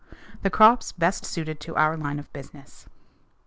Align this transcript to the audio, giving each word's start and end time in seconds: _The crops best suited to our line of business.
_The 0.43 0.51
crops 0.51 0.91
best 0.91 1.25
suited 1.27 1.59
to 1.59 1.75
our 1.75 1.95
line 1.95 2.17
of 2.17 2.33
business. 2.33 2.87